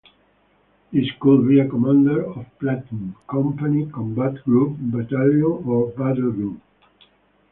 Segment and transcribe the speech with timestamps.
[0.91, 6.59] This could be a commander of platoon, company, combat group, battalion, or battle group.